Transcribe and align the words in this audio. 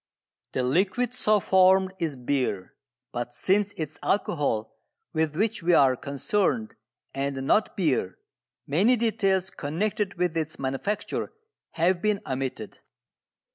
The 0.53 0.63
liquid 0.63 1.13
so 1.13 1.39
formed 1.39 1.93
is 1.99 2.15
beer. 2.15 2.73
But 3.11 3.35
since 3.35 3.71
it 3.73 3.91
is 3.91 3.99
alcohol 4.01 4.75
with 5.13 5.35
which 5.35 5.61
we 5.61 5.73
are 5.75 5.95
concerned, 5.95 6.73
and 7.13 7.45
not 7.45 7.77
beer, 7.77 8.17
many 8.65 8.95
details 8.95 9.51
connected 9.51 10.15
with 10.15 10.35
its 10.35 10.57
manufacture 10.57 11.31
have 11.73 12.01
been 12.01 12.19
omitted. 12.25 12.79